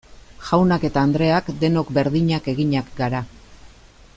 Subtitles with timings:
[0.45, 3.21] Jaunak eta andreak denok berdinak eginak gara.